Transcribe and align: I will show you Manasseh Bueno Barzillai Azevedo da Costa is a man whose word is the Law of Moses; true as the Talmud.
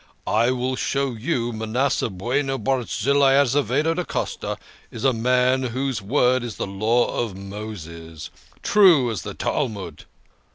I 0.25 0.49
will 0.49 0.75
show 0.75 1.11
you 1.11 1.53
Manasseh 1.53 2.09
Bueno 2.09 2.57
Barzillai 2.57 3.33
Azevedo 3.35 3.93
da 3.93 4.03
Costa 4.03 4.57
is 4.89 5.03
a 5.05 5.13
man 5.13 5.61
whose 5.61 6.01
word 6.01 6.43
is 6.43 6.55
the 6.55 6.65
Law 6.65 7.19
of 7.23 7.37
Moses; 7.37 8.31
true 8.63 9.11
as 9.11 9.21
the 9.21 9.35
Talmud. 9.35 10.05